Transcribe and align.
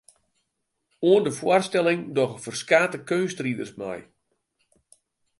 Oan 1.09 1.23
de 1.27 1.33
foarstelling 1.39 1.99
dogge 2.17 2.37
ferskate 2.45 2.97
keunstriders 3.09 3.73
mei. 3.79 3.99